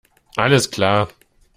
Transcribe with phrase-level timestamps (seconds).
[0.35, 1.09] Alles klar!